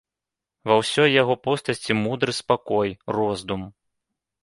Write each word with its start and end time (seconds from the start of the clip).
Ва 0.71 0.77
ўсёй 0.81 1.09
яго 1.21 1.35
постаці 1.49 1.99
мудры 2.03 2.31
спакой, 2.41 2.99
роздум. 3.19 3.73